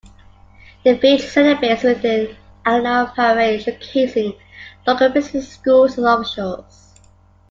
The 0.83 0.95
village 0.95 1.21
celebrates 1.27 1.83
with 1.83 2.03
an 2.05 2.35
annual 2.65 3.11
parade 3.13 3.61
showcasing 3.61 4.35
local 4.87 5.09
businesses, 5.09 5.51
schools, 5.51 5.95
and 5.95 6.07
officials. 6.07 6.95